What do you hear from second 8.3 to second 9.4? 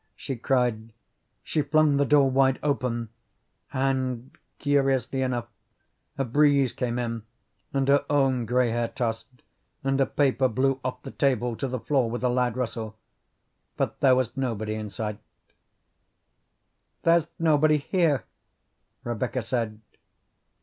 gray hair tossed,